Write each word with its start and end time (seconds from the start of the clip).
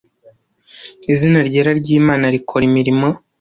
Izina 1.11 1.39
ryera 1.47 1.71
ry'Imana 1.79 2.25
rikora 2.33 2.63
imirimo 2.69 3.07